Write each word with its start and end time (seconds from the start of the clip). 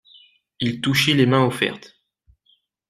Il 0.59 0.81
touchait 0.81 1.13
les 1.13 1.27
mains 1.27 1.45
offertes. 1.45 1.95